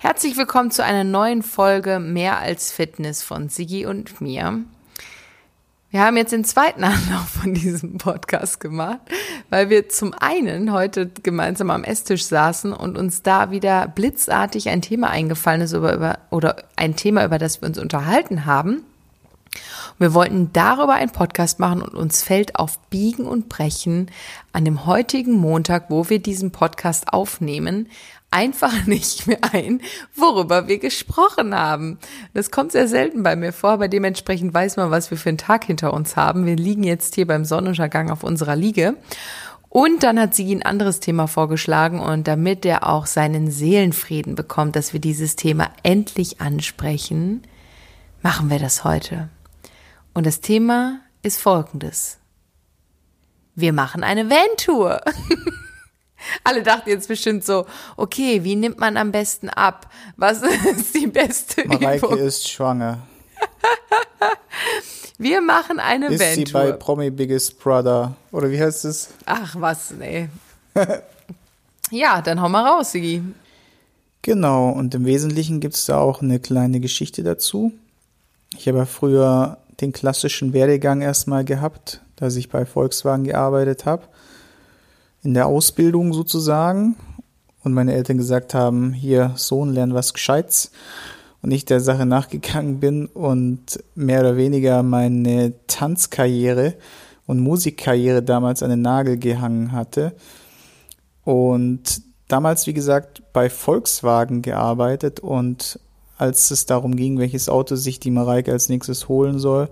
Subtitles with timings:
[0.00, 4.60] Herzlich willkommen zu einer neuen Folge Mehr als Fitness von Sigi und mir.
[5.90, 9.00] Wir haben jetzt den zweiten Anlauf von diesem Podcast gemacht,
[9.50, 14.82] weil wir zum einen heute gemeinsam am Esstisch saßen und uns da wieder blitzartig ein
[14.82, 18.84] Thema eingefallen ist über, über oder ein Thema, über das wir uns unterhalten haben.
[19.98, 24.12] Wir wollten darüber einen Podcast machen und uns fällt auf Biegen und Brechen
[24.52, 27.88] an dem heutigen Montag, wo wir diesen Podcast aufnehmen,
[28.30, 29.80] einfach nicht mehr ein,
[30.14, 31.98] worüber wir gesprochen haben.
[32.34, 35.38] Das kommt sehr selten bei mir vor, aber dementsprechend weiß man, was wir für einen
[35.38, 36.46] Tag hinter uns haben.
[36.46, 38.96] Wir liegen jetzt hier beim Sonnenuntergang auf unserer Liege.
[39.70, 44.76] Und dann hat sie ein anderes Thema vorgeschlagen und damit er auch seinen Seelenfrieden bekommt,
[44.76, 47.42] dass wir dieses Thema endlich ansprechen,
[48.22, 49.28] machen wir das heute.
[50.14, 52.18] Und das Thema ist folgendes.
[53.54, 55.00] Wir machen eine Van-Tour.
[56.44, 59.90] Alle dachten jetzt bestimmt so, okay, wie nimmt man am besten ab?
[60.16, 62.18] Was ist die beste Mareike Übung?
[62.18, 62.98] ist schwanger.
[65.18, 66.72] Wir machen eine Ist sie bei.
[66.72, 68.14] Promi Biggest Brother?
[68.30, 69.10] Oder wie heißt es?
[69.26, 70.28] Ach was, nee.
[71.90, 73.22] ja, dann hau mal raus, Sigi.
[74.22, 77.72] Genau, und im Wesentlichen gibt es da auch eine kleine Geschichte dazu.
[78.56, 84.04] Ich habe ja früher den klassischen Werdegang erstmal gehabt, dass ich bei Volkswagen gearbeitet habe.
[85.22, 86.96] In der Ausbildung sozusagen.
[87.64, 90.70] Und meine Eltern gesagt haben, hier, Sohn, lern was Gescheites.
[91.42, 96.74] Und ich der Sache nachgegangen bin und mehr oder weniger meine Tanzkarriere
[97.26, 100.14] und Musikkarriere damals an den Nagel gehangen hatte.
[101.24, 105.78] Und damals, wie gesagt, bei Volkswagen gearbeitet und
[106.16, 109.68] als es darum ging, welches Auto sich die Mareike als nächstes holen soll,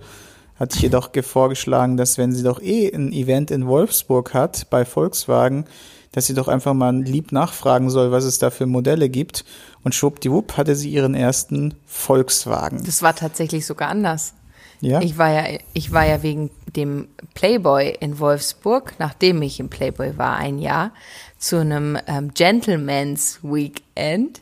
[0.59, 4.69] hatte ich ihr doch vorgeschlagen, dass wenn sie doch eh ein Event in Wolfsburg hat
[4.71, 5.67] bei Volkswagen,
[6.13, 9.45] dass sie doch einfach mal lieb nachfragen soll, was es da für Modelle gibt.
[9.85, 12.83] Und schwuppdiwupp hatte sie ihren ersten Volkswagen.
[12.85, 14.33] Das war tatsächlich sogar anders.
[14.81, 15.01] Ja?
[15.01, 20.17] Ich war ja, ich war ja wegen dem Playboy in Wolfsburg, nachdem ich im Playboy
[20.17, 20.93] war, ein Jahr,
[21.39, 24.41] zu einem ähm, Gentleman's Weekend.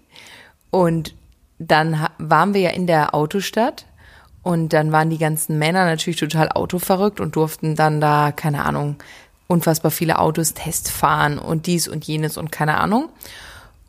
[0.70, 1.14] Und
[1.58, 3.86] dann waren wir ja in der Autostadt
[4.44, 8.96] und dann waren die ganzen Männer natürlich total autoverrückt und durften dann da, keine Ahnung,
[9.48, 13.08] unfassbar viele Autos testfahren und dies und jenes und keine Ahnung.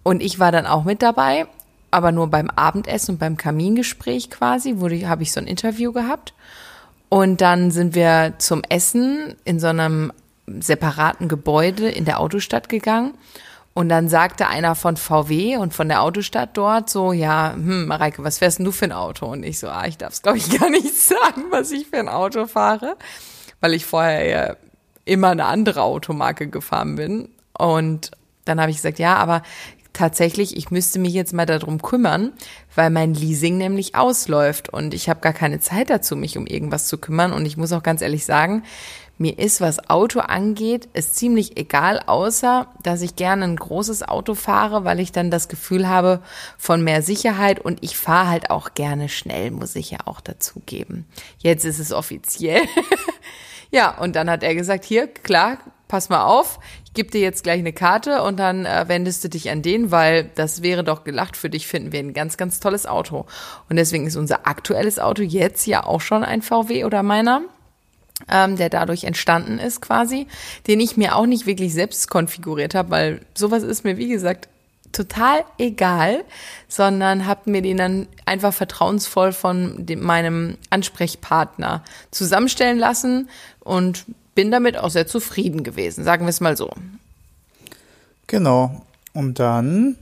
[0.01, 1.45] Und ich war dann auch mit dabei,
[1.91, 6.33] aber nur beim Abendessen und beim Kamingespräch quasi, wurde, habe ich so ein Interview gehabt.
[7.09, 10.13] Und dann sind wir zum Essen in so einem
[10.47, 13.13] separaten Gebäude in der Autostadt gegangen.
[13.77, 18.23] Und dann sagte einer von VW und von der Autostadt dort so, ja, hm, Mareike,
[18.23, 19.25] was fährst denn du für ein Auto?
[19.25, 21.97] Und ich so, ah, ich darf es, glaube ich, gar nicht sagen, was ich für
[21.97, 22.95] ein Auto fahre,
[23.59, 24.55] weil ich vorher ja
[25.03, 27.27] immer eine andere Automarke gefahren bin.
[27.57, 28.11] Und
[28.45, 29.41] dann habe ich gesagt, ja, aber
[29.91, 32.31] tatsächlich, ich müsste mich jetzt mal darum kümmern,
[32.75, 36.87] weil mein Leasing nämlich ausläuft und ich habe gar keine Zeit dazu, mich um irgendwas
[36.87, 37.33] zu kümmern.
[37.33, 38.63] Und ich muss auch ganz ehrlich sagen,
[39.17, 44.35] mir ist, was Auto angeht, es ziemlich egal, außer dass ich gerne ein großes Auto
[44.35, 46.21] fahre, weil ich dann das Gefühl habe
[46.57, 51.05] von mehr Sicherheit und ich fahre halt auch gerne schnell, muss ich ja auch dazugeben.
[51.37, 52.61] Jetzt ist es offiziell.
[53.71, 57.43] ja, und dann hat er gesagt, hier, klar, pass mal auf, ich gebe dir jetzt
[57.43, 61.03] gleich eine Karte und dann äh, wendest du dich an den, weil das wäre doch
[61.03, 63.25] gelacht für dich, finden wir ein ganz, ganz tolles Auto.
[63.69, 67.43] Und deswegen ist unser aktuelles Auto jetzt ja auch schon ein VW oder meiner
[68.29, 70.27] ähm, der dadurch entstanden ist quasi,
[70.67, 74.47] den ich mir auch nicht wirklich selbst konfiguriert habe, weil sowas ist mir, wie gesagt,
[74.91, 76.23] total egal,
[76.67, 84.05] sondern habe mir den dann einfach vertrauensvoll von dem, meinem Ansprechpartner zusammenstellen lassen und
[84.35, 86.71] bin damit auch sehr zufrieden gewesen, sagen wir es mal so.
[88.27, 88.81] Genau.
[89.13, 89.97] Und dann,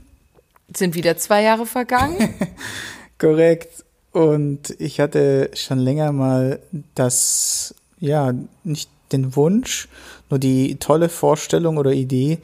[0.74, 2.34] Sind wieder zwei Jahre vergangen.
[3.18, 3.84] korrekt.
[4.12, 6.60] Und ich hatte schon länger mal
[6.94, 8.32] das, ja,
[8.62, 9.88] nicht den Wunsch,
[10.30, 12.38] nur die tolle Vorstellung oder Idee,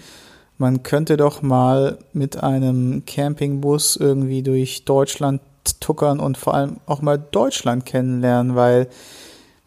[0.58, 5.40] man könnte doch mal mit einem Campingbus irgendwie durch Deutschland
[5.80, 8.88] tuckern und vor allem auch mal Deutschland kennenlernen, weil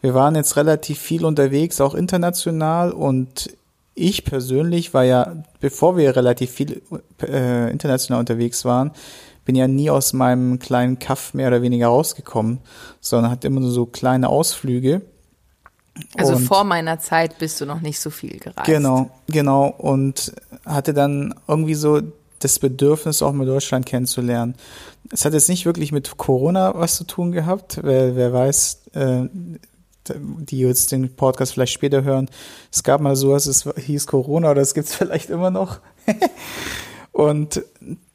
[0.00, 3.56] wir waren jetzt relativ viel unterwegs, auch international und
[3.94, 6.82] ich persönlich war ja, bevor wir relativ viel
[7.22, 8.92] äh, international unterwegs waren,
[9.44, 12.60] bin ja nie aus meinem kleinen Kaff mehr oder weniger rausgekommen,
[13.00, 15.02] sondern hatte immer nur so kleine Ausflüge.
[16.16, 18.66] Also Und- vor meiner Zeit bist du noch nicht so viel gereist.
[18.66, 19.66] Genau, genau.
[19.78, 20.32] Und
[20.66, 22.00] hatte dann irgendwie so
[22.40, 24.54] das Bedürfnis, auch mal Deutschland kennenzulernen.
[25.10, 29.22] Es hat jetzt nicht wirklich mit Corona was zu tun gehabt, weil wer weiß, äh,
[30.10, 32.28] die jetzt den Podcast vielleicht später hören,
[32.70, 35.78] es gab mal sowas, es hieß Corona oder es gibt es vielleicht immer noch.
[37.12, 37.62] Und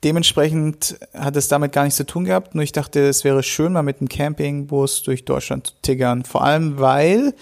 [0.04, 2.54] dementsprechend hat es damit gar nichts zu tun gehabt.
[2.54, 6.26] Nur ich dachte, es wäre schön, mal mit einem Campingbus durch Deutschland zu tiggern.
[6.26, 7.34] Vor allem, weil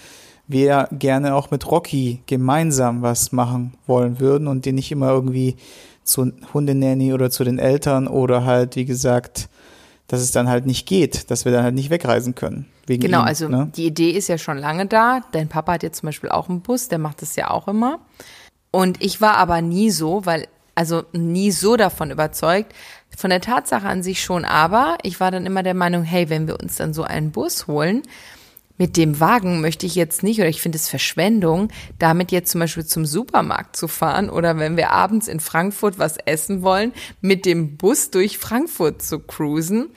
[0.48, 5.56] wir gerne auch mit Rocky gemeinsam was machen wollen würden und den nicht immer irgendwie
[6.04, 9.50] zu Hundenanny oder zu den Eltern oder halt, wie gesagt,
[10.08, 12.66] dass es dann halt nicht geht, dass wir dann halt nicht wegreisen können.
[12.86, 13.70] genau, ihm, also ne?
[13.76, 15.22] die Idee ist ja schon lange da.
[15.34, 18.00] Dein Papa hat jetzt zum Beispiel auch einen Bus, der macht das ja auch immer.
[18.72, 22.74] Und ich war aber nie so, weil, also nie so davon überzeugt.
[23.18, 26.48] Von der Tatsache an sich schon, aber ich war dann immer der Meinung, hey, wenn
[26.48, 28.04] wir uns dann so einen Bus holen,
[28.78, 31.70] mit dem Wagen möchte ich jetzt nicht, oder ich finde es Verschwendung,
[32.00, 36.18] damit jetzt zum Beispiel zum Supermarkt zu fahren oder wenn wir abends in Frankfurt was
[36.18, 39.90] essen wollen, mit dem Bus durch Frankfurt zu cruisen.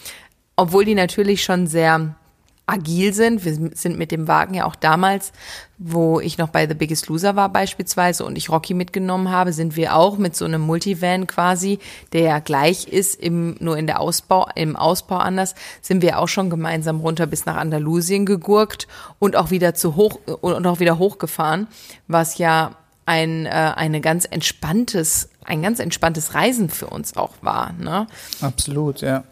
[0.56, 2.16] Obwohl die natürlich schon sehr
[2.70, 3.44] agil sind.
[3.44, 5.32] Wir sind mit dem Wagen ja auch damals,
[5.78, 9.76] wo ich noch bei The Biggest Loser war beispielsweise und ich Rocky mitgenommen habe, sind
[9.76, 11.78] wir auch mit so einem Multivan quasi,
[12.12, 16.28] der ja gleich ist, im, nur in der Ausbau, im Ausbau anders, sind wir auch
[16.28, 18.88] schon gemeinsam runter bis nach Andalusien gegurkt
[19.18, 21.66] und auch wieder zu hoch und auch wieder hochgefahren,
[22.08, 22.76] was ja
[23.06, 27.72] ein, äh, eine ganz entspanntes, ein ganz entspanntes Reisen für uns auch war.
[27.72, 28.06] Ne?
[28.40, 29.24] Absolut, ja.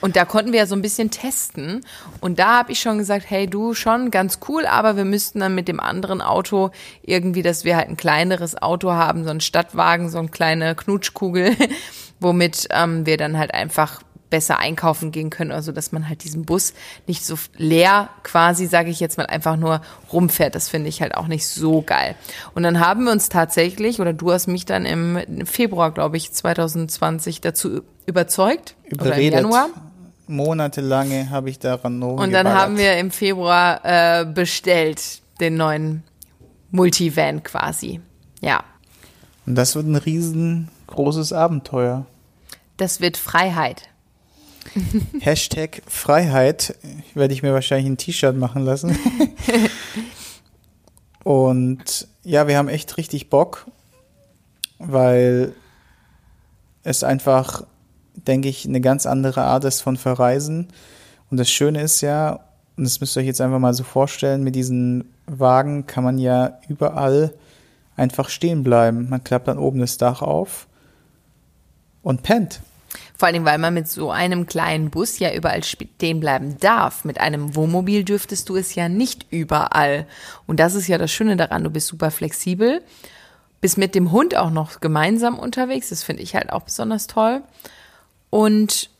[0.00, 1.80] Und da konnten wir ja so ein bisschen testen.
[2.20, 5.54] Und da habe ich schon gesagt, hey du, schon ganz cool, aber wir müssten dann
[5.54, 6.70] mit dem anderen Auto
[7.02, 11.56] irgendwie, dass wir halt ein kleineres Auto haben, so ein Stadtwagen, so eine kleine Knutschkugel,
[12.20, 14.00] womit ähm, wir dann halt einfach
[14.30, 16.74] besser einkaufen gehen können, also dass man halt diesen Bus
[17.06, 19.80] nicht so leer quasi, sage ich jetzt mal, einfach nur
[20.12, 20.54] rumfährt.
[20.54, 22.16] Das finde ich halt auch nicht so geil.
[22.54, 26.32] Und dann haben wir uns tatsächlich, oder du hast mich dann im Februar, glaube ich,
[26.32, 28.74] 2020 dazu überzeugt.
[28.84, 29.06] Überredet.
[29.06, 29.68] Oder im Januar.
[30.26, 36.02] Monatelange habe ich daran noch Und dann haben wir im Februar äh, bestellt, den neuen
[36.70, 38.00] Multivan quasi.
[38.40, 38.64] Ja.
[39.46, 42.06] Und das wird ein riesengroßes Abenteuer.
[42.76, 43.88] Das wird Freiheit.
[45.20, 46.76] Hashtag Freiheit
[47.14, 48.98] werde ich mir wahrscheinlich ein T-Shirt machen lassen.
[51.22, 53.66] Und ja, wir haben echt richtig Bock,
[54.78, 55.54] weil
[56.84, 57.64] es einfach,
[58.16, 60.68] denke ich, eine ganz andere Art ist von Verreisen.
[61.30, 62.40] Und das Schöne ist ja,
[62.76, 66.18] und das müsst ihr euch jetzt einfach mal so vorstellen, mit diesen Wagen kann man
[66.18, 67.32] ja überall
[67.96, 69.08] einfach stehen bleiben.
[69.08, 70.66] Man klappt dann oben das Dach auf
[72.02, 72.60] und pennt.
[73.18, 77.04] Vor allem, weil man mit so einem kleinen Bus ja überall stehen bleiben darf.
[77.04, 80.06] Mit einem Wohnmobil dürftest du es ja nicht überall.
[80.46, 82.82] Und das ist ja das Schöne daran, du bist super flexibel,
[83.60, 85.88] bist mit dem Hund auch noch gemeinsam unterwegs.
[85.88, 87.42] Das finde ich halt auch besonders toll.
[88.30, 88.90] Und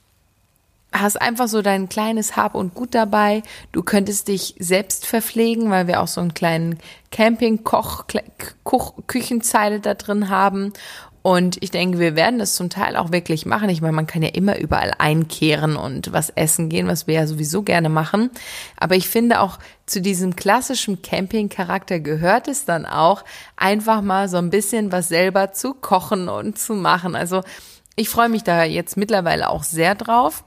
[0.93, 3.43] hast einfach so dein kleines Hab und Gut dabei.
[3.73, 6.79] Du könntest dich selbst verpflegen, weil wir auch so einen kleinen
[7.11, 10.75] Camping-Koch-Küchenzeile da drin haben.
[11.23, 13.69] Und ich denke, wir werden das zum Teil auch wirklich machen.
[13.69, 17.27] Ich meine, man kann ja immer überall einkehren und was essen gehen, was wir ja
[17.27, 18.31] sowieso gerne machen.
[18.77, 23.25] Aber ich finde auch zu diesem klassischen Camping-Charakter gehört es dann auch,
[23.57, 27.17] einfach mal so ein bisschen was selber zu kochen und zu machen.
[27.17, 27.43] Also
[27.97, 30.45] ich freue mich da jetzt mittlerweile auch sehr drauf.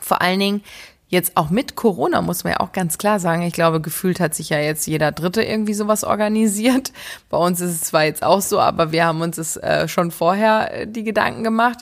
[0.00, 0.62] Vor allen Dingen
[1.10, 4.32] Jetzt auch mit Corona muss man ja auch ganz klar sagen, ich glaube, gefühlt hat
[4.32, 6.92] sich ja jetzt jeder Dritte irgendwie sowas organisiert.
[7.28, 10.12] Bei uns ist es zwar jetzt auch so, aber wir haben uns es äh, schon
[10.12, 11.78] vorher äh, die Gedanken gemacht.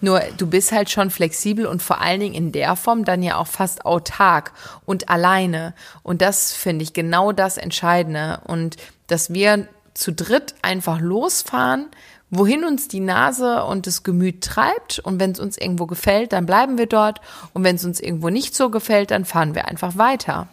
[0.00, 3.36] Nur du bist halt schon flexibel und vor allen Dingen in der Form dann ja
[3.36, 4.52] auch fast autark
[4.86, 5.74] und alleine.
[6.02, 8.40] Und das finde ich genau das Entscheidende.
[8.46, 11.88] Und dass wir zu dritt einfach losfahren
[12.30, 15.00] wohin uns die Nase und das Gemüt treibt.
[15.00, 17.20] Und wenn es uns irgendwo gefällt, dann bleiben wir dort.
[17.52, 20.48] Und wenn es uns irgendwo nicht so gefällt, dann fahren wir einfach weiter.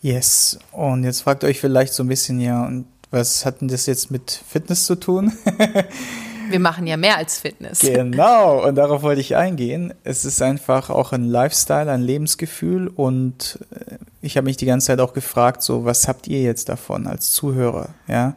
[0.00, 0.58] Yes.
[0.72, 4.10] Und jetzt fragt euch vielleicht so ein bisschen, ja, und was hat denn das jetzt
[4.10, 5.32] mit Fitness zu tun?
[6.50, 7.80] wir machen ja mehr als Fitness.
[7.80, 9.94] Genau, und darauf wollte ich eingehen.
[10.02, 14.88] Es ist einfach auch ein Lifestyle, ein Lebensgefühl und äh, ich habe mich die ganze
[14.88, 18.34] Zeit auch gefragt, so, was habt ihr jetzt davon als Zuhörer, ja?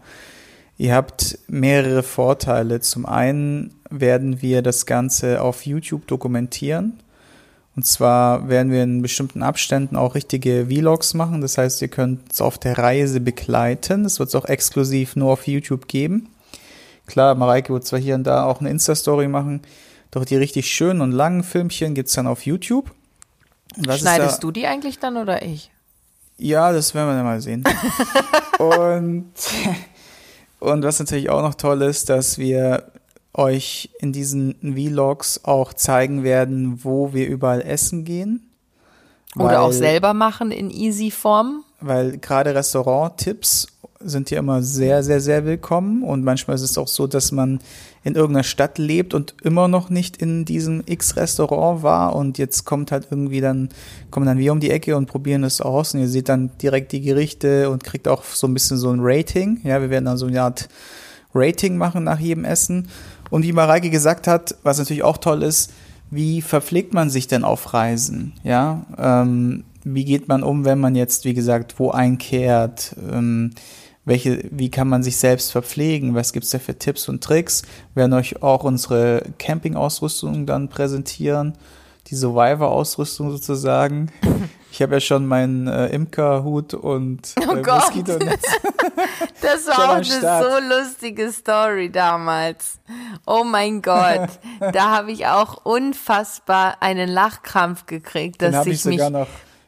[0.78, 2.82] Ihr habt mehrere Vorteile.
[2.82, 7.00] Zum einen werden wir das Ganze auf YouTube dokumentieren.
[7.76, 11.42] Und zwar werden wir in bestimmten Abständen auch richtige Vlogs machen.
[11.42, 14.04] Das heißt, ihr könnt es auf der Reise begleiten.
[14.04, 16.30] Das wird es auch exklusiv nur auf YouTube geben.
[17.06, 19.62] Klar, Mareike wird zwar hier und da auch eine Insta-Story machen,
[20.12, 22.92] doch die richtig schönen und langen Filmchen gibt es dann auf YouTube.
[23.84, 25.70] Schneidest du die eigentlich dann oder ich?
[26.38, 27.64] Ja, das werden wir dann mal sehen.
[28.58, 29.32] und
[30.60, 32.92] und was natürlich auch noch toll ist, dass wir
[33.34, 38.50] euch in diesen Vlogs auch zeigen werden, wo wir überall essen gehen.
[39.36, 41.64] Oder weil, auch selber machen in easy Form.
[41.82, 43.68] Weil gerade Restaurant-Tipps
[44.00, 46.04] sind hier immer sehr, sehr, sehr willkommen.
[46.04, 47.60] Und manchmal ist es auch so, dass man
[48.06, 52.92] in irgendeiner Stadt lebt und immer noch nicht in diesem X-Restaurant war und jetzt kommt
[52.92, 53.70] halt irgendwie dann,
[54.12, 56.92] kommen dann wir um die Ecke und probieren es aus und ihr seht dann direkt
[56.92, 59.60] die Gerichte und kriegt auch so ein bisschen so ein Rating.
[59.64, 60.70] Ja, wir werden dann so eine Art
[61.34, 62.90] Rating machen nach jedem Essen.
[63.32, 65.74] Und wie Mareike gesagt hat, was natürlich auch toll ist,
[66.12, 68.34] wie verpflegt man sich denn auf Reisen?
[68.44, 72.96] Ja, ähm, wie geht man um, wenn man jetzt, wie gesagt, wo einkehrt?
[73.12, 73.50] Ähm,
[74.06, 76.14] welche, wie kann man sich selbst verpflegen?
[76.16, 77.64] Was gibt's da für Tipps und Tricks?
[77.94, 81.58] Wir werden euch auch unsere Campingausrüstung dann präsentieren,
[82.08, 84.12] die Survivor-Ausrüstung sozusagen.
[84.72, 87.68] Ich habe ja schon meinen äh, Imkerhut und äh, Oh Gott.
[87.96, 88.44] Moskitonetz.
[89.42, 92.80] Das war auch eine so lustige Story damals.
[93.26, 94.28] Oh mein Gott.
[94.74, 99.10] Da habe ich auch unfassbar einen Lachkrampf gekriegt, Den dass habe ich ich mich.
[99.10, 99.28] noch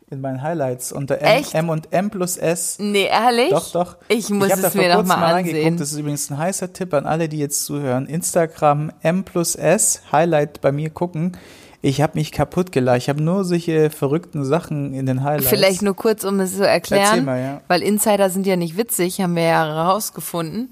[0.10, 1.54] in meinen Highlights unter M, Echt?
[1.54, 2.78] M und M plus S.
[2.80, 3.50] Nee, ehrlich?
[3.50, 3.98] Doch, doch.
[4.08, 5.58] Ich muss da es mir noch mal reingeguckt.
[5.58, 5.78] ansehen.
[5.78, 8.06] Das ist übrigens ein heißer Tipp an alle, die jetzt zuhören.
[8.06, 11.36] Instagram M plus S, Highlight bei mir gucken.
[11.82, 12.98] Ich habe mich kaputt gelacht.
[12.98, 15.50] Ich habe nur solche verrückten Sachen in den Highlights.
[15.50, 17.62] Vielleicht nur kurz, um es zu erklären, mal, ja.
[17.68, 20.72] weil Insider sind ja nicht witzig, haben wir ja herausgefunden,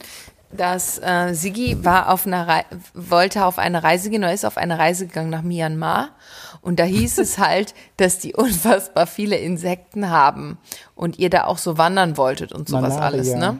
[0.51, 4.57] dass äh, Sigi war auf einer Rei wollte auf eine Reise gehen oder ist auf
[4.57, 6.09] eine Reise gegangen nach Myanmar
[6.61, 10.57] und da hieß es halt, dass die unfassbar viele Insekten haben
[10.95, 13.05] und ihr da auch so wandern wolltet und sowas Malaria.
[13.05, 13.59] alles, ne?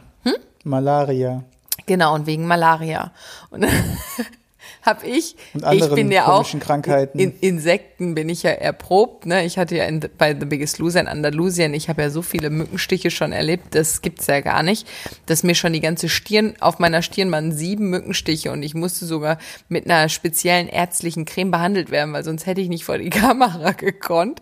[0.66, 1.44] Malaria.
[1.86, 3.12] Genau, und wegen Malaria.
[3.52, 3.66] Und
[4.86, 7.20] dann hab ich, Und ich bin ja auch, Krankheiten.
[7.20, 9.46] In, Insekten bin ich ja erprobt, ne?
[9.46, 12.50] Ich hatte ja in, bei The Biggest Loser in Andalusien, ich habe ja so viele
[12.50, 14.88] Mückenstiche schon erlebt, das gibt's ja gar nicht,
[15.26, 19.06] dass mir schon die ganze Stirn, auf meiner Stirn waren sieben Mückenstiche und ich musste
[19.06, 19.38] sogar
[19.70, 23.72] mit einer speziellen ärztlichen Creme behandelt werden, weil sonst hätte ich nicht vor die Kamera
[23.72, 24.42] gekonnt.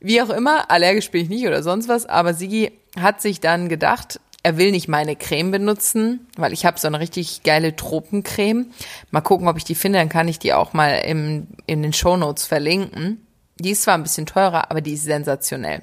[0.00, 3.68] Wie auch immer, allergisch bin ich nicht oder sonst was, aber Sigi hat sich dann
[3.68, 8.66] gedacht, er will nicht meine Creme benutzen, weil ich habe so eine richtig geile Tropencreme.
[9.10, 11.94] Mal gucken, ob ich die finde, dann kann ich die auch mal im, in den
[11.94, 13.26] Shownotes verlinken.
[13.58, 15.80] Die ist zwar ein bisschen teurer, aber die ist sensationell.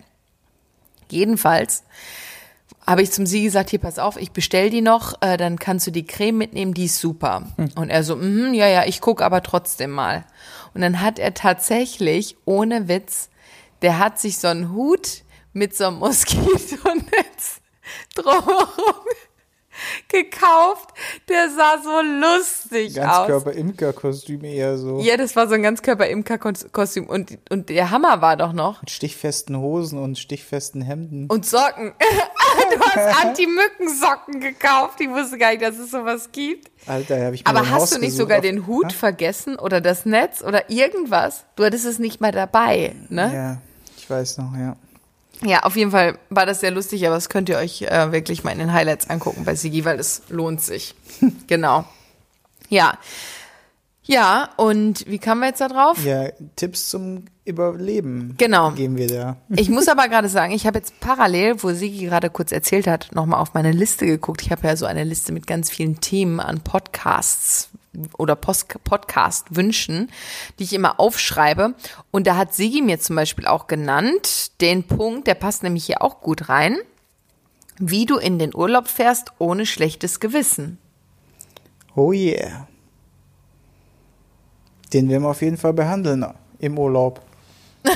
[1.10, 1.84] Jedenfalls
[2.86, 5.88] habe ich zum Sie gesagt, hier pass auf, ich bestell die noch, äh, dann kannst
[5.88, 7.48] du die Creme mitnehmen, die ist super.
[7.76, 10.24] Und er so, mhm, ja, ja, ich guck aber trotzdem mal.
[10.76, 13.30] Und dann hat er tatsächlich, ohne Witz,
[13.82, 17.61] der hat sich so einen Hut mit so einem Moskitonetz
[18.16, 18.68] drumherum
[20.10, 20.90] gekauft.
[21.30, 23.28] Der sah so lustig aus.
[23.28, 25.00] Ganzkörper-Imker-Kostüm eher so.
[25.00, 27.08] Ja, das war so ein Ganzkörper-Imker-Kostüm.
[27.08, 28.82] Und, und der Hammer war doch noch.
[28.82, 31.28] Mit stichfesten Hosen und stichfesten Hemden.
[31.28, 31.94] Und Socken.
[32.74, 35.00] du hast Anti-Mücken-Socken gekauft.
[35.00, 36.70] Ich wusste gar nicht, dass es sowas gibt.
[36.88, 38.90] Alter, habe ich mir Aber hast du nicht sogar auf- den Hut Ha?
[38.98, 41.46] vergessen oder das Netz oder irgendwas?
[41.56, 43.32] Du hattest es nicht mal dabei, ne?
[43.34, 43.62] Ja,
[43.98, 44.76] ich weiß noch, ja.
[45.44, 48.44] Ja, auf jeden Fall war das sehr lustig, aber das könnt ihr euch äh, wirklich
[48.44, 50.94] mal in den Highlights angucken bei Sigi, weil es lohnt sich.
[51.48, 51.86] genau.
[52.70, 52.98] Ja.
[54.04, 56.04] Ja, und wie kamen wir jetzt da drauf?
[56.04, 58.72] Ja, Tipps zum Überleben Genau.
[58.72, 59.38] geben wir da.
[59.56, 63.10] Ich muss aber gerade sagen, ich habe jetzt parallel, wo Sigi gerade kurz erzählt hat,
[63.14, 64.42] nochmal auf meine Liste geguckt.
[64.42, 67.70] Ich habe ja so eine Liste mit ganz vielen Themen an Podcasts
[68.18, 70.10] oder Post Podcast-Wünschen,
[70.58, 71.76] die ich immer aufschreibe.
[72.12, 76.02] Und da hat Sigi mir zum Beispiel auch genannt, den Punkt, der passt nämlich hier
[76.02, 76.78] auch gut rein,
[77.78, 80.78] wie du in den Urlaub fährst ohne schlechtes Gewissen.
[81.96, 82.68] Oh yeah.
[84.94, 86.26] Den werden wir auf jeden Fall behandeln
[86.60, 87.22] im Urlaub.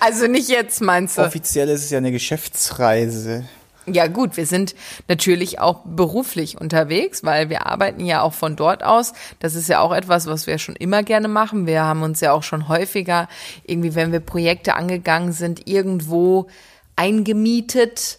[0.00, 1.22] Also nicht jetzt, meinst du?
[1.22, 3.44] Offiziell ist es ja eine Geschäftsreise.
[3.86, 4.76] Ja gut, wir sind
[5.08, 9.12] natürlich auch beruflich unterwegs, weil wir arbeiten ja auch von dort aus.
[9.40, 11.66] Das ist ja auch etwas, was wir schon immer gerne machen.
[11.66, 13.28] Wir haben uns ja auch schon häufiger
[13.64, 16.46] irgendwie, wenn wir Projekte angegangen sind, irgendwo
[16.94, 18.18] eingemietet,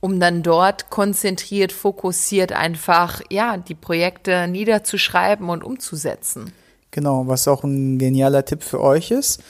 [0.00, 6.52] um dann dort konzentriert, fokussiert einfach, ja, die Projekte niederzuschreiben und umzusetzen.
[6.90, 9.42] Genau, was auch ein genialer Tipp für euch ist.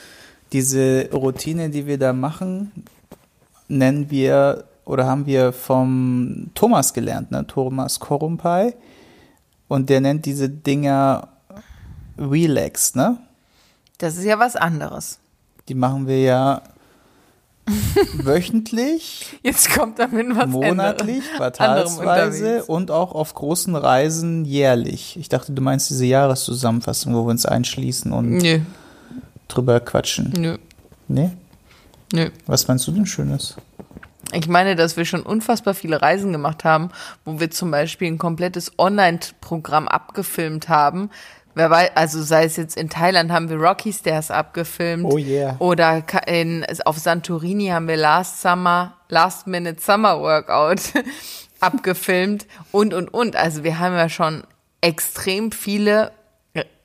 [0.53, 2.71] Diese Routine, die wir da machen,
[3.67, 7.45] nennen wir oder haben wir vom Thomas gelernt, ne?
[7.47, 8.73] Thomas Korumpai.
[9.67, 11.27] Und der nennt diese Dinger
[12.17, 13.17] Relax, ne?
[13.99, 15.19] Das ist ja was anderes.
[15.67, 16.61] Die machen wir ja
[18.13, 25.17] wöchentlich, Jetzt kommt damit was monatlich, anderes- quartalsweise und auch auf großen Reisen jährlich.
[25.19, 28.61] Ich dachte, du meinst diese Jahreszusammenfassung, wo wir uns einschließen und Nö,
[29.47, 30.33] drüber quatschen.
[30.35, 30.57] nö,
[31.07, 31.29] Nee?
[32.11, 32.29] nö.
[32.47, 33.55] Was meinst du denn Schönes?
[34.31, 36.89] Ich meine, dass wir schon unfassbar viele Reisen gemacht haben,
[37.25, 41.09] wo wir zum Beispiel ein komplettes Online-Programm abgefilmt haben.
[41.55, 45.05] Wer weiß, also sei es jetzt in Thailand haben wir Rocky Stairs abgefilmt.
[45.05, 45.55] Oh yeah.
[45.59, 50.79] Oder in, auf Santorini haben wir Last Summer, Last Minute Summer Workout
[51.59, 53.35] abgefilmt und, und, und.
[53.35, 54.43] Also wir haben ja schon
[54.81, 56.11] extrem viele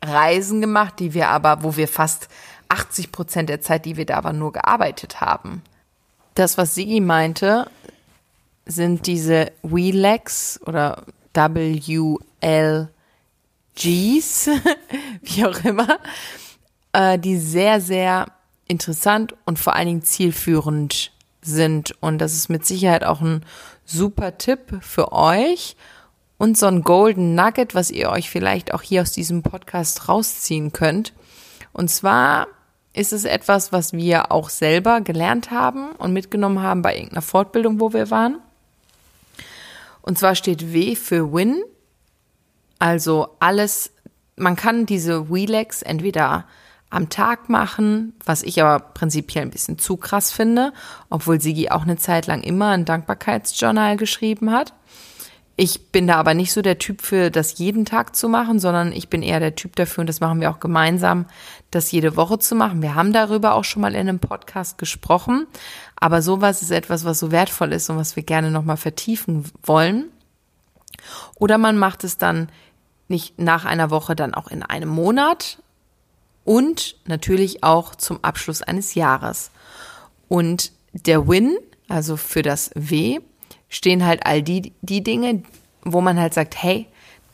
[0.05, 2.29] Reisen gemacht, die wir aber, wo wir fast
[2.69, 5.63] 80 Prozent der Zeit, die wir da waren, nur gearbeitet haben.
[6.35, 7.71] Das, was Sigi meinte,
[8.67, 12.89] sind diese WLEX oder WLGs,
[15.23, 15.99] wie auch immer,
[16.93, 18.27] äh, die sehr, sehr
[18.67, 21.13] interessant und vor allen Dingen zielführend
[21.43, 21.95] sind.
[22.01, 23.45] Und das ist mit Sicherheit auch ein
[23.85, 25.77] super Tipp für euch
[26.39, 30.73] und so ein Golden Nugget, was ihr euch vielleicht auch hier aus diesem Podcast rausziehen
[30.73, 31.13] könnt.
[31.73, 32.47] Und zwar
[32.95, 37.81] ist es etwas, was wir auch selber gelernt haben und mitgenommen haben bei irgendeiner Fortbildung,
[37.81, 38.39] wo wir waren.
[40.01, 41.63] Und zwar steht W für Win.
[42.79, 43.93] Also alles,
[44.37, 46.47] man kann diese Relax entweder
[46.91, 50.73] am Tag machen, was ich aber prinzipiell ein bisschen zu krass finde,
[51.11, 54.73] obwohl Sigi auch eine Zeit lang immer ein Dankbarkeitsjournal geschrieben hat.
[55.57, 58.91] Ich bin da aber nicht so der Typ für, das jeden Tag zu machen, sondern
[58.91, 61.27] ich bin eher der Typ dafür, und das machen wir auch gemeinsam,
[61.71, 62.83] das jede Woche zu machen.
[62.83, 65.47] Wir haben darüber auch schon mal in einem Podcast gesprochen,
[65.95, 70.07] aber sowas ist etwas, was so wertvoll ist und was wir gerne nochmal vertiefen wollen.
[71.37, 72.49] Oder man macht es dann
[73.07, 75.59] nicht nach einer Woche, dann auch in einem Monat
[76.45, 79.51] und natürlich auch zum Abschluss eines Jahres.
[80.29, 81.57] Und der Win,
[81.89, 83.21] also für das W,
[83.75, 85.43] stehen halt all die, die Dinge,
[85.83, 86.87] wo man halt sagt, hey,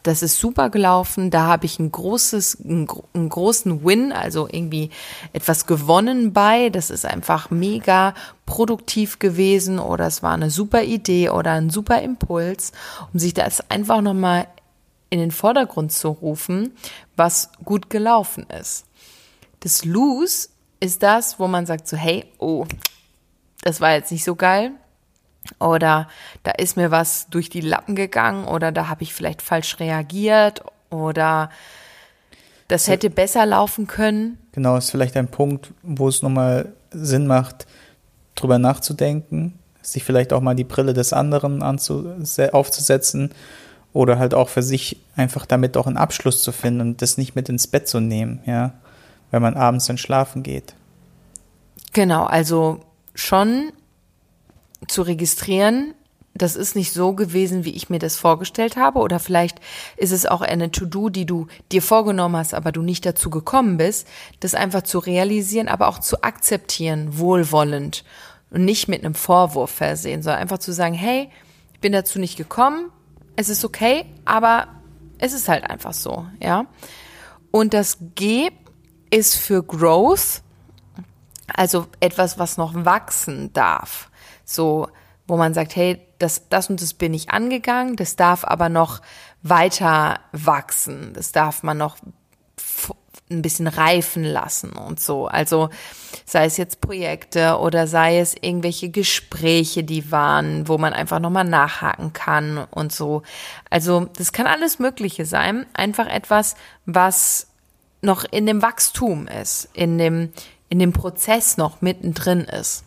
[0.02, 4.88] das ist super gelaufen, da habe ich ein großes, einen, einen großen Win, also irgendwie
[5.34, 8.14] etwas gewonnen bei, das ist einfach mega
[8.46, 12.72] produktiv gewesen oder es war eine super Idee oder ein super Impuls,
[13.12, 14.46] um sich das einfach nochmal
[15.10, 16.72] in den Vordergrund zu rufen,
[17.16, 18.86] was gut gelaufen ist.
[19.60, 22.64] Das Lose ist das, wo man sagt so, hey, oh,
[23.62, 24.72] das war jetzt nicht so geil,
[25.58, 26.08] oder
[26.42, 30.62] da ist mir was durch die Lappen gegangen oder da habe ich vielleicht falsch reagiert
[30.90, 31.50] oder
[32.68, 34.38] das hätte besser laufen können.
[34.52, 37.66] Genau, ist vielleicht ein Punkt, wo es nochmal Sinn macht,
[38.36, 43.32] drüber nachzudenken, sich vielleicht auch mal die Brille des anderen aufzusetzen
[43.92, 47.34] oder halt auch für sich einfach damit auch einen Abschluss zu finden und das nicht
[47.34, 48.72] mit ins Bett zu nehmen, ja,
[49.32, 50.74] wenn man abends dann schlafen geht.
[51.92, 52.80] Genau, also
[53.14, 53.72] schon
[54.88, 55.94] zu registrieren,
[56.34, 59.00] das ist nicht so gewesen, wie ich mir das vorgestellt habe.
[59.00, 59.60] Oder vielleicht
[59.96, 63.76] ist es auch eine To-Do, die du dir vorgenommen hast, aber du nicht dazu gekommen
[63.76, 64.06] bist,
[64.38, 68.04] das einfach zu realisieren, aber auch zu akzeptieren, wohlwollend
[68.50, 71.30] und nicht mit einem Vorwurf versehen, sondern einfach zu sagen, hey,
[71.74, 72.90] ich bin dazu nicht gekommen,
[73.36, 74.68] es ist okay, aber
[75.18, 76.66] es ist halt einfach so, ja.
[77.50, 78.50] Und das G
[79.10, 80.42] ist für Growth,
[81.52, 84.09] also etwas, was noch wachsen darf
[84.50, 84.88] so,
[85.26, 89.00] wo man sagt, hey, das, das und das bin ich angegangen, das darf aber noch
[89.42, 91.96] weiter wachsen, das darf man noch
[93.30, 95.28] ein bisschen reifen lassen und so.
[95.28, 95.70] Also
[96.24, 101.44] sei es jetzt Projekte oder sei es irgendwelche Gespräche, die waren, wo man einfach nochmal
[101.44, 103.22] nachhaken kann und so.
[103.70, 105.66] Also das kann alles Mögliche sein.
[105.74, 107.46] Einfach etwas, was
[108.02, 110.32] noch in dem Wachstum ist, in dem,
[110.68, 112.84] in dem Prozess noch mittendrin ist.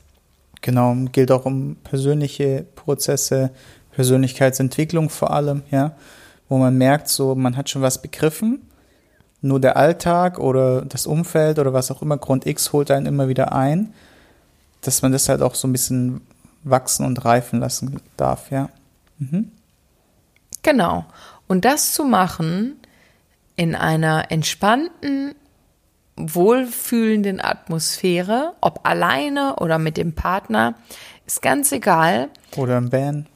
[0.64, 3.52] Genau, gilt auch um persönliche Prozesse,
[3.92, 5.92] Persönlichkeitsentwicklung vor allem, ja,
[6.48, 8.62] wo man merkt, so man hat schon was begriffen,
[9.42, 13.28] nur der Alltag oder das Umfeld oder was auch immer, Grund X holt einen immer
[13.28, 13.94] wieder ein,
[14.80, 16.22] dass man das halt auch so ein bisschen
[16.64, 18.70] wachsen und reifen lassen darf, ja.
[19.20, 19.52] Mhm.
[20.62, 21.06] Genau.
[21.50, 22.78] Und das zu machen
[23.58, 25.36] in einer entspannten,
[26.16, 30.76] wohlfühlenden Atmosphäre, ob alleine oder mit dem Partner,
[31.26, 32.30] ist ganz egal.
[32.56, 33.28] Oder im Van.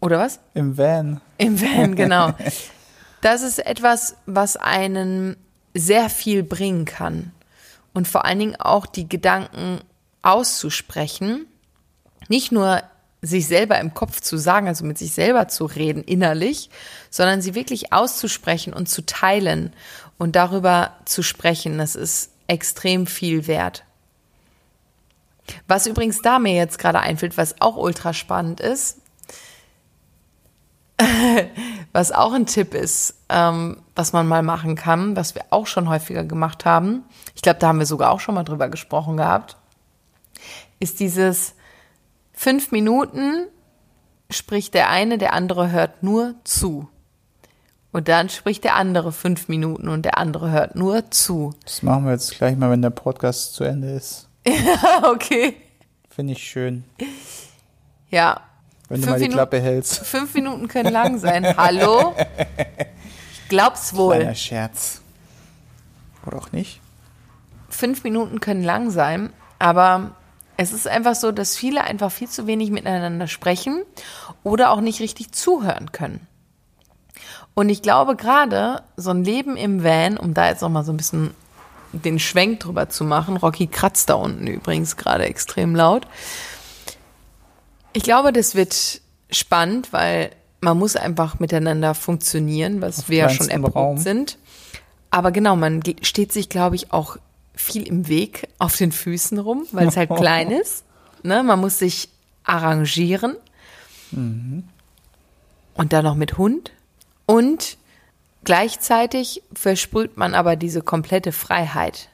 [0.00, 0.40] Oder was?
[0.52, 1.20] Im Van.
[1.38, 2.32] Im Van, genau.
[3.20, 5.38] Das ist etwas, was einen
[5.72, 7.32] sehr viel bringen kann.
[7.94, 9.80] Und vor allen Dingen auch die Gedanken
[10.20, 11.46] auszusprechen.
[12.28, 12.82] Nicht nur
[13.22, 16.68] sich selber im Kopf zu sagen, also mit sich selber zu reden innerlich,
[17.08, 19.72] sondern sie wirklich auszusprechen und zu teilen
[20.18, 23.84] und darüber zu sprechen, das ist extrem viel wert.
[25.68, 28.98] Was übrigens da mir jetzt gerade einfällt, was auch ultra spannend ist,
[31.92, 35.88] was auch ein Tipp ist, ähm, was man mal machen kann, was wir auch schon
[35.88, 39.56] häufiger gemacht haben, ich glaube, da haben wir sogar auch schon mal drüber gesprochen gehabt,
[40.78, 41.54] ist dieses
[42.32, 43.46] fünf Minuten
[44.30, 46.88] spricht der eine, der andere hört nur zu.
[47.94, 51.54] Und dann spricht der andere fünf Minuten und der andere hört nur zu.
[51.64, 54.28] Das machen wir jetzt gleich mal, wenn der Podcast zu Ende ist.
[54.44, 55.54] Ja, okay.
[56.10, 56.82] Finde ich schön.
[58.10, 58.40] Ja.
[58.88, 60.04] Wenn du mal die Klappe hältst.
[60.04, 61.56] Fünf Minuten können lang sein.
[61.56, 62.14] Hallo?
[63.32, 64.16] Ich Glaub's wohl.
[64.16, 65.00] Kleiner Scherz.
[66.26, 66.80] Oder auch nicht?
[67.68, 70.16] Fünf Minuten können lang sein, aber
[70.56, 73.82] es ist einfach so, dass viele einfach viel zu wenig miteinander sprechen
[74.42, 76.26] oder auch nicht richtig zuhören können.
[77.54, 80.92] Und ich glaube gerade so ein Leben im Van, um da jetzt noch mal so
[80.92, 81.30] ein bisschen
[81.92, 86.06] den Schwenk drüber zu machen, Rocky kratzt da unten übrigens gerade extrem laut.
[87.92, 93.28] Ich glaube, das wird spannend, weil man muss einfach miteinander funktionieren, was Auf wir ja
[93.30, 93.98] schon erprobt Raum.
[93.98, 94.38] sind.
[95.10, 97.18] Aber genau, man steht sich, glaube ich, auch
[97.54, 100.84] viel im Weg auf den Füßen rum, weil es halt klein ist.
[101.22, 101.44] Ne?
[101.44, 102.08] Man muss sich
[102.42, 103.36] arrangieren.
[105.74, 106.72] Und dann noch mit Hund.
[107.26, 107.76] Und
[108.44, 112.08] gleichzeitig versprüht man aber diese komplette Freiheit.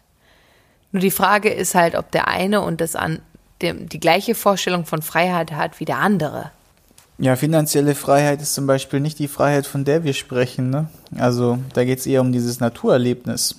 [0.93, 3.21] Nur die Frage ist halt, ob der eine und das an,
[3.61, 6.51] der, die gleiche Vorstellung von Freiheit hat wie der andere.
[7.19, 10.71] Ja, finanzielle Freiheit ist zum Beispiel nicht die Freiheit, von der wir sprechen.
[10.71, 10.89] Ne?
[11.19, 13.57] Also da geht es eher um dieses Naturerlebnis.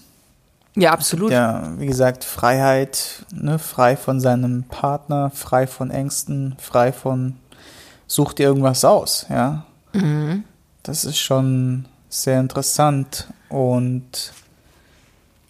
[0.76, 1.32] Ja, absolut.
[1.32, 3.60] Ja, wie gesagt, Freiheit, ne?
[3.60, 7.36] frei von seinem Partner, frei von Ängsten, frei von
[8.08, 9.66] such dir irgendwas aus, ja.
[10.84, 14.34] Das ist schon sehr interessant und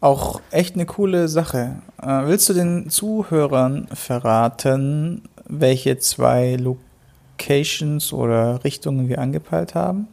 [0.02, 1.78] auch echt eine coole Sache.
[2.02, 10.08] Äh, willst du den Zuhörern verraten, welche zwei Locations oder Richtungen wir angepeilt haben?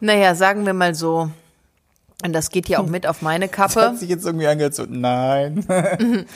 [0.00, 1.30] Naja, sagen wir mal so,
[2.24, 3.80] und das geht ja auch mit auf meine Das Kappe.
[3.80, 5.66] hat sich jetzt irgendwie angehört, so, nein.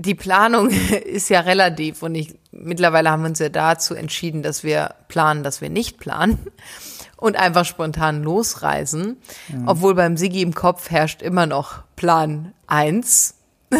[0.00, 0.70] Die Planung
[1.04, 5.42] ist ja relativ und ich, mittlerweile haben wir uns ja dazu entschieden, dass wir planen,
[5.42, 6.38] dass wir nicht planen
[7.16, 9.18] und einfach spontan losreisen.
[9.66, 13.34] Obwohl beim Sigi im Kopf herrscht immer noch Plan 1.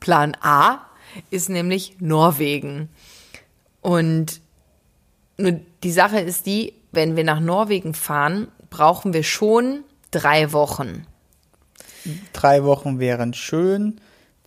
[0.00, 0.80] Plan A
[1.30, 2.90] ist nämlich Norwegen.
[3.80, 4.42] Und
[5.38, 11.06] nur die Sache ist die, wenn wir nach Norwegen fahren, brauchen wir schon drei Wochen.
[12.34, 14.00] Drei Wochen wären schön,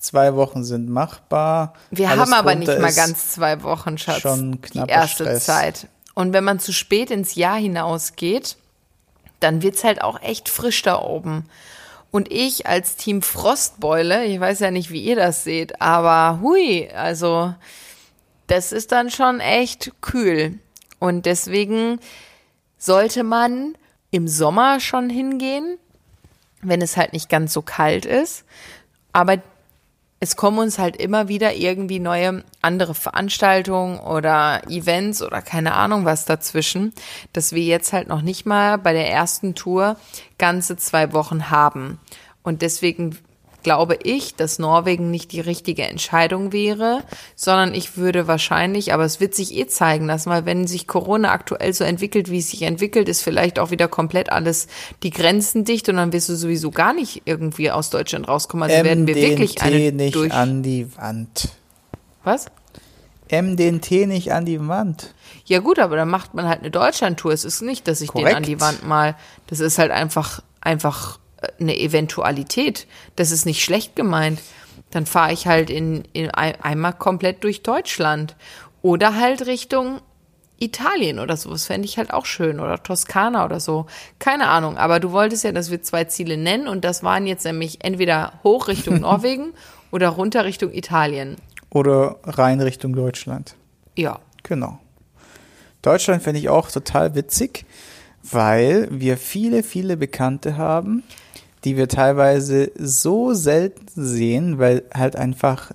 [0.07, 1.73] zwei Wochen sind machbar.
[1.91, 4.21] Wir Alles haben aber nicht mal ganz zwei Wochen, Schatz.
[4.21, 5.45] schon die knapper erste Stress.
[5.45, 5.87] Zeit.
[6.13, 8.57] Und wenn man zu spät ins Jahr hinausgeht,
[9.39, 11.45] dann wird's halt auch echt frisch da oben.
[12.09, 16.89] Und ich als Team Frostbeule, ich weiß ja nicht, wie ihr das seht, aber hui,
[16.89, 17.53] also
[18.47, 20.57] das ist dann schon echt kühl.
[20.99, 21.99] Und deswegen
[22.77, 23.75] sollte man
[24.09, 25.77] im Sommer schon hingehen,
[26.61, 28.45] wenn es halt nicht ganz so kalt ist.
[29.13, 29.37] Aber
[30.19, 36.05] es kommen uns halt immer wieder irgendwie neue andere Veranstaltungen oder Events oder keine Ahnung
[36.05, 36.93] was dazwischen,
[37.33, 39.97] dass wir jetzt halt noch nicht mal bei der ersten Tour
[40.39, 41.99] ganze zwei Wochen haben.
[42.41, 43.17] Und deswegen
[43.67, 47.03] glaube ich, dass Norwegen nicht die richtige Entscheidung wäre,
[47.35, 51.33] sondern ich würde wahrscheinlich, aber es wird sich eh zeigen lassen, weil wenn sich Corona
[51.33, 54.67] aktuell so entwickelt, wie es sich entwickelt, ist vielleicht auch wieder komplett alles
[55.03, 58.69] die Grenzen dicht und dann wirst du sowieso gar nicht irgendwie aus Deutschland rauskommen.
[58.71, 61.49] Also werden wir wirklich eine nicht durch an die Wand.
[62.23, 62.45] was?
[63.27, 65.13] M den Tee nicht an die Wand.
[65.43, 67.33] Ja gut, aber dann macht man halt eine Deutschlandtour.
[67.33, 68.37] Es ist nicht, dass ich den Korrekt.
[68.37, 69.17] an die Wand mal.
[69.47, 71.19] Das ist halt einfach einfach
[71.59, 72.87] eine Eventualität.
[73.15, 74.41] Das ist nicht schlecht gemeint.
[74.91, 78.35] Dann fahre ich halt in, in ein, einmal komplett durch Deutschland
[78.81, 80.01] oder halt Richtung
[80.59, 81.51] Italien oder so.
[81.51, 83.85] Das fände ich halt auch schön oder Toskana oder so.
[84.19, 84.77] Keine Ahnung.
[84.77, 88.33] Aber du wolltest ja, dass wir zwei Ziele nennen und das waren jetzt nämlich entweder
[88.43, 89.53] hoch Richtung Norwegen
[89.91, 91.37] oder runter Richtung Italien.
[91.69, 93.55] Oder rein Richtung Deutschland.
[93.95, 94.19] Ja.
[94.43, 94.79] Genau.
[95.81, 97.65] Deutschland finde ich auch total witzig,
[98.23, 101.03] weil wir viele, viele Bekannte haben,
[101.63, 105.71] die wir teilweise so selten sehen, weil halt einfach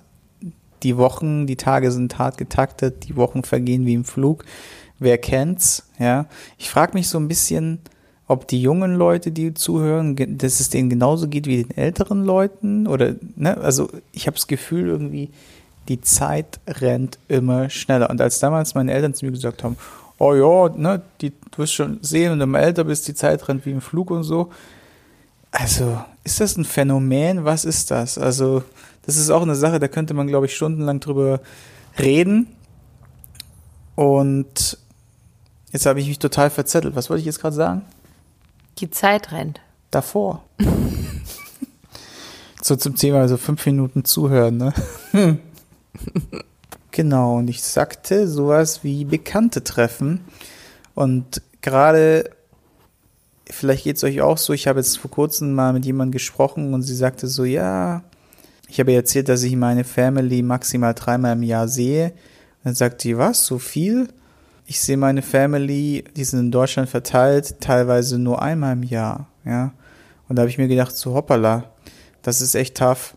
[0.83, 4.43] die Wochen, die Tage sind hart getaktet, die Wochen vergehen wie im Flug.
[4.99, 5.87] Wer kennt's?
[5.99, 6.25] Ja,
[6.57, 7.79] ich frage mich so ein bisschen,
[8.27, 12.87] ob die jungen Leute, die zuhören, dass es denen genauso geht wie den älteren Leuten
[12.87, 15.29] oder ne, also ich habe das Gefühl irgendwie,
[15.89, 18.09] die Zeit rennt immer schneller.
[18.09, 19.77] Und als damals meine Eltern zu mir gesagt haben,
[20.17, 23.47] oh ja, ne, die, du wirst schon sehen, wenn du mal älter bist, die Zeit
[23.47, 24.51] rennt wie im Flug und so.
[25.53, 27.45] Also, ist das ein Phänomen?
[27.45, 28.17] Was ist das?
[28.17, 28.63] Also,
[29.05, 31.41] das ist auch eine Sache, da könnte man, glaube ich, stundenlang drüber
[31.99, 32.47] reden.
[33.95, 34.79] Und
[35.71, 36.95] jetzt habe ich mich total verzettelt.
[36.95, 37.83] Was wollte ich jetzt gerade sagen?
[38.79, 39.61] Die Zeit rennt.
[39.91, 40.43] Davor.
[42.63, 44.73] so zum Thema, also fünf Minuten zuhören, ne?
[46.89, 50.21] genau, und ich sagte sowas wie Bekannte treffen.
[50.95, 52.31] Und gerade,
[53.53, 56.73] vielleicht geht es euch auch so, ich habe jetzt vor kurzem mal mit jemandem gesprochen
[56.73, 58.03] und sie sagte so, ja,
[58.67, 62.13] ich habe erzählt, dass ich meine Family maximal dreimal im Jahr sehe.
[62.63, 64.07] Dann sagt die, was, so viel?
[64.65, 69.73] ich sehe meine Family, die sind in Deutschland verteilt, teilweise nur einmal im Jahr, ja.
[70.27, 71.71] Und da habe ich mir gedacht, so hoppala,
[72.21, 73.15] das ist echt tough.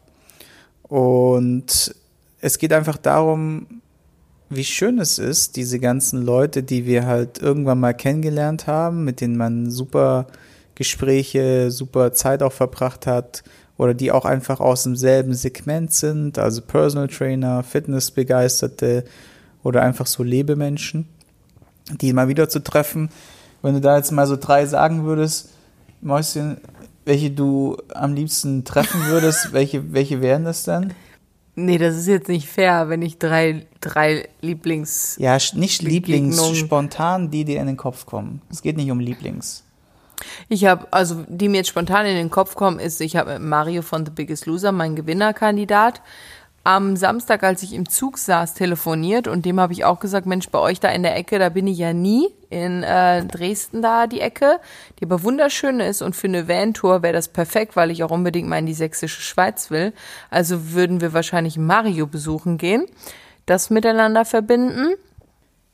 [0.83, 1.95] Und
[2.41, 3.76] es geht einfach darum,
[4.49, 9.21] wie schön es ist, diese ganzen Leute, die wir halt irgendwann mal kennengelernt haben, mit
[9.21, 10.27] denen man super
[10.75, 13.43] Gespräche, super Zeit auch verbracht hat
[13.77, 19.05] oder die auch einfach aus demselben Segment sind, also Personal Trainer, Fitnessbegeisterte
[19.63, 21.09] oder einfach so Lebemenschen,
[22.01, 23.11] die mal wieder zu treffen.
[23.63, 25.51] Wenn du da jetzt mal so drei sagen würdest,
[26.01, 26.59] Mäuschen,
[27.05, 30.93] welche du am liebsten treffen würdest, welche, welche wären das denn?
[31.59, 35.17] Nee, das ist jetzt nicht fair, wenn ich drei, drei Lieblings.
[35.19, 38.43] Ja, nicht Lieblings, spontan die dir in den Kopf kommen.
[38.51, 39.65] Es geht nicht um Lieblings.
[40.51, 43.81] Ich habe, also die mir jetzt spontan in den Kopf kommen, ist, ich habe Mario
[43.81, 46.03] von The Biggest Loser, mein Gewinnerkandidat
[46.67, 50.49] am Samstag, als ich im Zug saß, telefoniert und dem habe ich auch gesagt, Mensch,
[50.49, 54.09] bei euch da in der Ecke, da bin ich ja nie, in äh, Dresden da
[54.09, 54.59] die Ecke,
[54.99, 58.49] die aber wunderschön ist und für eine Van-Tour wäre das perfekt, weil ich auch unbedingt
[58.49, 59.93] mal in die sächsische Schweiz will.
[60.29, 62.87] Also würden wir wahrscheinlich Mario besuchen gehen,
[63.47, 64.95] das miteinander verbinden.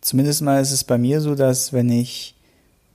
[0.02, 2.34] Zumindest mal ist es bei mir so, dass wenn ich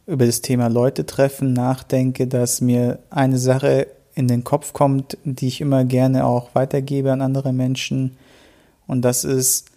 [0.05, 5.47] über das Thema Leute treffen nachdenke, dass mir eine Sache in den Kopf kommt, die
[5.47, 8.17] ich immer gerne auch weitergebe an andere Menschen.
[8.87, 9.67] Und das ist,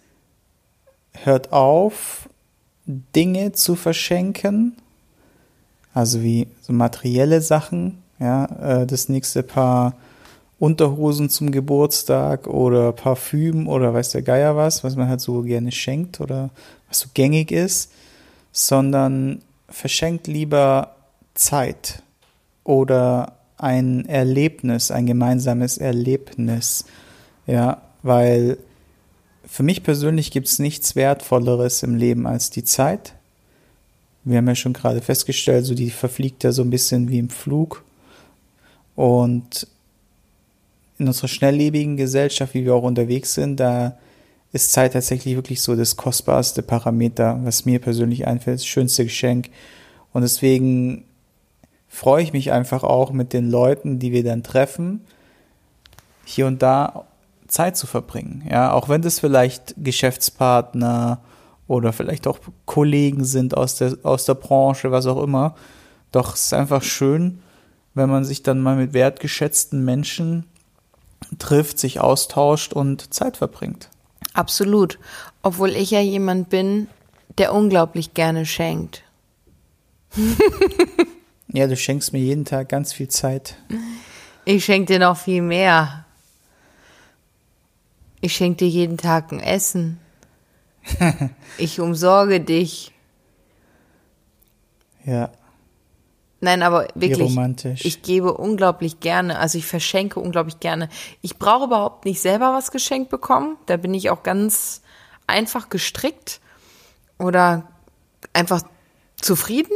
[1.13, 2.27] hört auf,
[2.87, 4.75] Dinge zu verschenken,
[5.93, 8.45] also wie so materielle Sachen, ja,
[8.81, 9.93] äh, das nächste Paar
[10.57, 15.71] Unterhosen zum Geburtstag oder Parfüm oder weiß der Geier was, was man halt so gerne
[15.71, 16.49] schenkt oder
[16.87, 17.91] was so gängig ist,
[18.51, 20.95] sondern verschenkt lieber
[21.35, 22.01] Zeit
[22.63, 26.85] oder ein Erlebnis, ein gemeinsames Erlebnis.
[27.45, 28.57] Ja, weil
[29.45, 33.13] für mich persönlich gibt es nichts Wertvolleres im Leben als die Zeit.
[34.23, 37.29] Wir haben ja schon gerade festgestellt, so die verfliegt ja so ein bisschen wie im
[37.29, 37.83] Flug.
[38.95, 39.67] Und
[40.97, 43.97] in unserer schnelllebigen Gesellschaft, wie wir auch unterwegs sind, da
[44.53, 49.49] ist Zeit tatsächlich wirklich so das kostbarste Parameter, was mir persönlich einfällt, das schönste Geschenk.
[50.13, 51.05] Und deswegen
[51.91, 55.01] freue ich mich einfach auch mit den Leuten, die wir dann treffen,
[56.23, 57.03] hier und da
[57.47, 58.47] Zeit zu verbringen.
[58.49, 61.19] Ja, auch wenn das vielleicht Geschäftspartner
[61.67, 65.55] oder vielleicht auch Kollegen sind aus der, aus der Branche, was auch immer.
[66.13, 67.39] Doch es ist einfach schön,
[67.93, 70.45] wenn man sich dann mal mit wertgeschätzten Menschen
[71.39, 73.89] trifft, sich austauscht und Zeit verbringt.
[74.33, 74.97] Absolut.
[75.43, 76.87] Obwohl ich ja jemand bin,
[77.37, 79.03] der unglaublich gerne schenkt.
[81.53, 83.57] Ja, du schenkst mir jeden Tag ganz viel Zeit.
[84.45, 86.05] Ich schenke dir noch viel mehr.
[88.21, 89.99] Ich schenke dir jeden Tag ein Essen.
[91.57, 92.93] ich umsorge dich.
[95.05, 95.31] Ja.
[96.39, 97.37] Nein, aber wirklich.
[97.85, 100.89] Ich gebe unglaublich gerne, also ich verschenke unglaublich gerne.
[101.21, 103.57] Ich brauche überhaupt nicht selber was geschenkt bekommen.
[103.67, 104.81] Da bin ich auch ganz
[105.27, 106.39] einfach gestrickt
[107.19, 107.67] oder
[108.33, 108.63] einfach
[109.17, 109.73] zufrieden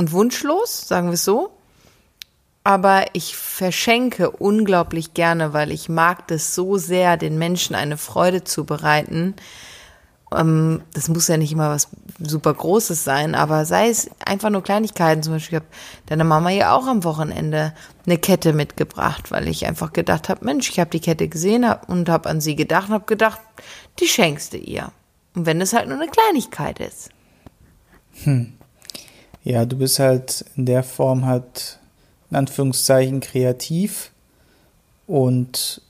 [0.00, 1.50] und wunschlos, sagen wir es so.
[2.64, 8.42] Aber ich verschenke unglaublich gerne, weil ich mag das so sehr, den Menschen eine Freude
[8.42, 9.34] zu bereiten.
[10.34, 14.62] Ähm, das muss ja nicht immer was super Großes sein, aber sei es einfach nur
[14.62, 15.22] Kleinigkeiten.
[15.22, 15.68] Zum Beispiel habe
[16.06, 17.74] deine Mama ja auch am Wochenende
[18.06, 22.08] eine Kette mitgebracht, weil ich einfach gedacht habe, Mensch, ich habe die Kette gesehen und
[22.08, 23.40] habe an sie gedacht und habe gedacht,
[23.98, 24.92] die schenkst du ihr.
[25.34, 27.10] Und wenn es halt nur eine Kleinigkeit ist.
[28.24, 28.54] Hm.
[29.42, 31.78] Ja, du bist halt in der Form halt
[32.30, 34.12] in Anführungszeichen kreativ
[35.06, 35.82] und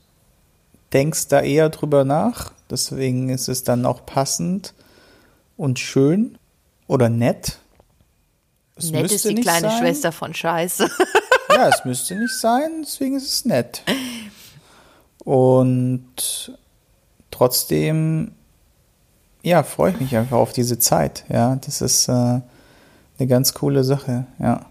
[0.93, 2.53] denkst da eher drüber nach.
[2.69, 4.73] Deswegen ist es dann auch passend
[5.57, 6.37] und schön
[6.87, 7.59] oder nett.
[8.75, 9.79] Es nett ist die kleine sein.
[9.79, 10.89] Schwester von Scheiße.
[11.49, 13.83] ja, es müsste nicht sein, deswegen ist es nett.
[15.23, 16.57] Und
[17.29, 18.31] trotzdem,
[19.43, 21.25] ja, freue ich mich einfach auf diese Zeit.
[21.29, 22.39] Ja, das ist äh,
[23.21, 24.65] eine ganz coole Sache, ja.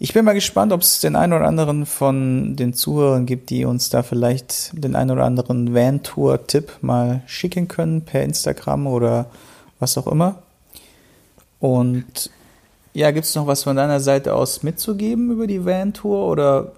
[0.00, 3.64] Ich bin mal gespannt, ob es den einen oder anderen von den Zuhörern gibt, die
[3.64, 9.26] uns da vielleicht den einen oder anderen Van-Tour-Tipp mal schicken können per Instagram oder
[9.80, 10.36] was auch immer.
[11.58, 12.30] Und
[12.94, 16.72] ja, gibt es noch was von deiner Seite aus mitzugeben über die Van-Tour oder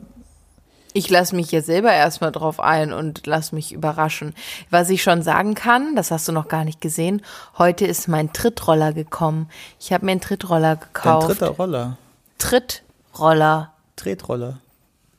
[0.93, 4.35] ich lasse mich jetzt selber erstmal drauf ein und lass mich überraschen.
[4.71, 7.23] Was ich schon sagen kann, das hast du noch gar nicht gesehen,
[7.59, 9.49] heute ist mein Trittroller gekommen.
[9.79, 11.23] Ich habe mir einen Trittroller gekauft.
[11.23, 11.99] Ein dritter Roller.
[12.39, 13.73] Trittroller.
[13.97, 14.61] Tretroller.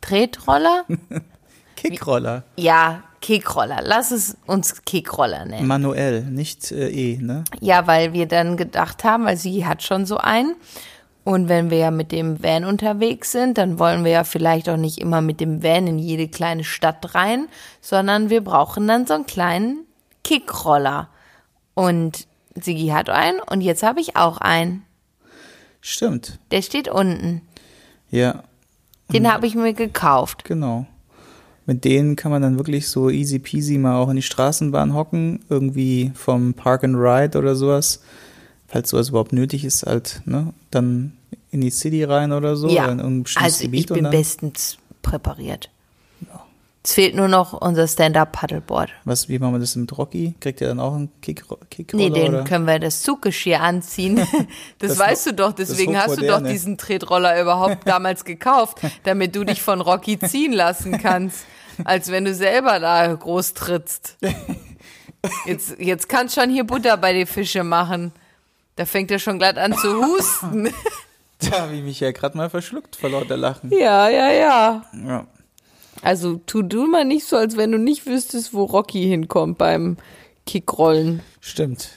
[0.01, 0.86] Tretroller?
[1.75, 2.43] Kickroller.
[2.57, 3.79] Ja, Kekroller.
[3.84, 5.67] Lass es uns Kekroller nennen.
[5.67, 7.43] Manuell, nicht äh, E, ne?
[7.60, 10.55] Ja, weil wir dann gedacht haben, weil sie hat schon so einen.
[11.23, 14.77] Und wenn wir ja mit dem Van unterwegs sind, dann wollen wir ja vielleicht auch
[14.77, 17.47] nicht immer mit dem Van in jede kleine Stadt rein,
[17.79, 19.86] sondern wir brauchen dann so einen kleinen
[20.23, 21.10] Kickroller.
[21.75, 24.84] Und Sigi hat einen und jetzt habe ich auch einen.
[25.79, 26.39] Stimmt.
[26.51, 27.41] Der steht unten.
[28.10, 28.43] Ja,
[29.12, 30.43] Den habe ich mir gekauft.
[30.43, 30.86] genau.
[31.67, 35.45] Mit denen kann man dann wirklich so easy peasy mal auch in die Straßenbahn hocken,
[35.47, 38.01] irgendwie vom Park and Ride oder sowas.
[38.71, 40.53] Falls sowas überhaupt nötig ist, halt, ne?
[40.69, 41.12] Dann
[41.51, 43.03] in die City rein oder so, ja, oder
[43.36, 45.69] also Gebiet ich bin bestens präpariert.
[46.84, 48.89] Es fehlt nur noch unser Stand-Up-Paddleboard.
[49.03, 50.34] was, wie machen wir das mit Rocky?
[50.39, 52.03] Kriegt ihr dann auch einen Kick, Kickroller?
[52.03, 52.43] Nee, den oder?
[52.43, 54.15] können wir das Zuggeschirr anziehen.
[54.79, 56.49] Das, Das weißt du doch, deswegen hast du doch Hochmoderne.
[56.49, 61.45] diesen Tretroller überhaupt damals gekauft, damit du dich von Rocky ziehen lassen kannst,
[61.84, 64.17] als wenn du selber da groß trittst.
[65.45, 68.12] Jetzt, jetzt kannst schon hier Butter bei die Fische machen.
[68.75, 70.69] Da fängt er schon glatt an zu husten.
[71.43, 73.71] Da habe ich mich ja gerade mal verschluckt vor lauter Lachen.
[73.71, 74.86] Ja, ja, ja.
[74.93, 75.25] Ja.
[76.03, 79.97] Also tu du mal nicht so, als wenn du nicht wüsstest, wo Rocky hinkommt beim
[80.45, 81.21] Kickrollen.
[81.39, 81.89] Stimmt.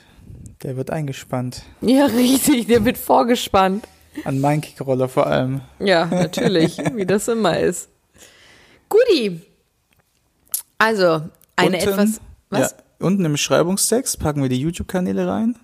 [0.63, 1.61] Der wird eingespannt.
[1.83, 3.87] Ja, richtig, der wird vorgespannt.
[4.25, 5.61] An meinen Kickroller vor allem.
[5.79, 7.91] Ja, natürlich, wie das immer ist.
[8.89, 9.43] Guti.
[10.79, 11.21] Also,
[11.57, 12.21] eine Unten- etwas.
[12.49, 12.71] Was?
[12.71, 15.57] Ja, unten im Beschreibungstext packen wir die YouTube-Kanäle rein,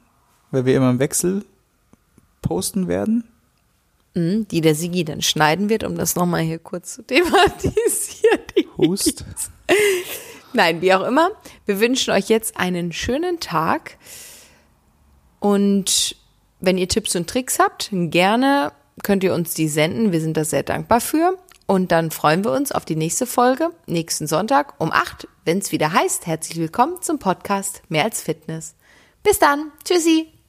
[0.50, 1.44] weil wir immer im Wechsel
[2.42, 3.24] posten werden.
[4.14, 8.40] Mhm, Die der Sigi dann schneiden wird, um das nochmal hier kurz zu thematisieren.
[8.76, 9.24] Hust.
[10.52, 11.30] Nein, wie auch immer.
[11.66, 13.98] Wir wünschen euch jetzt einen schönen Tag.
[15.38, 16.16] Und
[16.60, 20.12] wenn ihr Tipps und Tricks habt, gerne könnt ihr uns die senden.
[20.12, 21.38] Wir sind da sehr dankbar für.
[21.66, 25.70] Und dann freuen wir uns auf die nächste Folge, nächsten Sonntag um 8, wenn es
[25.70, 28.74] wieder heißt, herzlich willkommen zum Podcast Mehr als Fitness.
[29.22, 29.70] Bis dann.
[29.84, 30.39] Tschüssi.